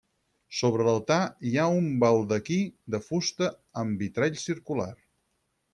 [0.59, 1.17] Sobre l'altar
[1.49, 2.59] hi ha un baldaquí
[2.97, 3.53] de fusta
[3.83, 4.93] amb vitrall circular.